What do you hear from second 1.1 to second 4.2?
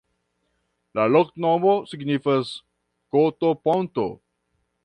loknomo signifas: koto-ponto.